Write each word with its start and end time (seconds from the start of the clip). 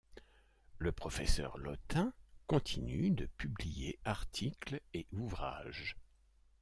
Le 0.79 0.91
professeur 0.91 1.59
Lottin 1.59 2.11
continue 2.47 3.11
de 3.11 3.27
publier 3.37 3.99
articles 4.03 4.81
et 4.95 5.05
ouvrages. 5.11 5.95